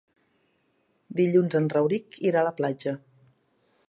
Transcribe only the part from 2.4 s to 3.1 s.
a la platja.